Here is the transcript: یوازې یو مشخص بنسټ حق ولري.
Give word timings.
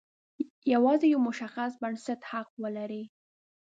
یوازې 0.73 1.07
یو 1.13 1.19
مشخص 1.27 1.71
بنسټ 1.81 2.19
حق 2.29 2.49
ولري. 2.63 3.03